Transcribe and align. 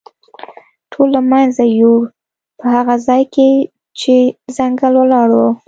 ټول 0.91 1.07
له 1.15 1.21
منځه 1.31 1.63
یووړ، 1.79 2.01
په 2.59 2.65
هغه 2.75 2.95
ځای 3.07 3.23
کې 3.33 3.49
چې 3.99 4.15
ځنګل 4.57 4.93
ولاړ 4.97 5.29
و. 5.35 5.39